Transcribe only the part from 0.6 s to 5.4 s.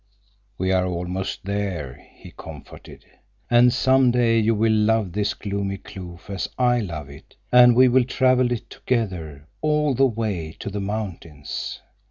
are almost there," he comforted. "And—some day—you will love this